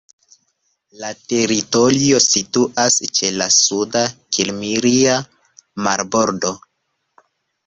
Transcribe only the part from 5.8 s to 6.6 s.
marbordo.